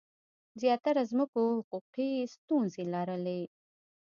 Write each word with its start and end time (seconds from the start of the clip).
زیاتره 0.61 1.01
ځمکو 1.11 1.41
حقوقي 1.57 2.11
ستونزې 2.35 2.83
لرلې. 2.93 3.41